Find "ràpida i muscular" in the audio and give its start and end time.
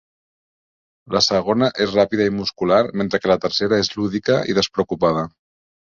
1.97-2.81